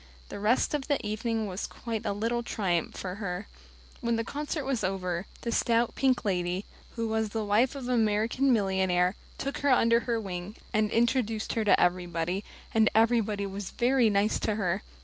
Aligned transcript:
The 0.29 0.39
rest 0.39 0.73
of 0.73 0.87
the 0.87 0.97
evening 1.05 1.45
was 1.45 1.67
quite 1.67 2.07
a 2.07 2.11
little 2.11 2.41
triumph 2.41 2.95
for 2.97 3.13
her. 3.21 3.45
When 3.99 4.15
the 4.15 4.23
concert 4.23 4.65
was 4.65 4.83
over, 4.83 5.27
the 5.41 5.51
stout, 5.51 5.93
pink 5.93 6.25
lady 6.25 6.65
who 6.95 7.07
was 7.07 7.29
the 7.29 7.45
wife 7.45 7.75
of 7.75 7.87
an 7.87 7.93
American 7.93 8.51
millionaire 8.51 9.13
took 9.37 9.59
her 9.59 9.69
under 9.69 9.99
her 9.99 10.19
wing, 10.19 10.55
and 10.73 10.89
introduced 10.89 11.53
her 11.53 11.63
to 11.65 11.79
everybody; 11.79 12.43
and 12.73 12.89
everybody 12.95 13.45
was 13.45 13.69
very 13.69 14.09
nice 14.09 14.39
to 14.39 14.55
her. 14.55 14.81